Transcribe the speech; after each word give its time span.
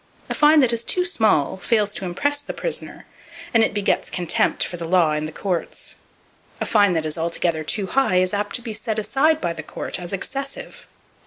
A 0.29 0.33
fine 0.33 0.61
that 0.61 0.73
is 0.73 0.83
too 0.83 1.05
small 1.05 1.57
fails 1.57 1.93
to 1.93 2.05
impress 2.05 2.41
the 2.41 2.55
prisoner, 2.55 3.05
and 3.53 3.63
it 3.63 3.71
begets 3.71 4.09
contempt 4.09 4.63
for 4.63 4.75
the 4.75 4.87
law 4.87 5.11
and 5.11 5.27
the 5.27 5.31
courts! 5.31 5.93
A 6.59 6.65
fine 6.65 6.93
that 6.93 7.05
is 7.05 7.19
altogether 7.19 7.63
too 7.63 7.85
high 7.85 8.15
is 8.15 8.33
apt 8.33 8.55
to 8.55 8.63
be 8.63 8.73
set 8.73 8.97
aside 8.97 9.39
by 9.39 9.53
the 9.53 9.61
court 9.61 9.99
as 9.99 10.11
"excessive." 10.11 10.87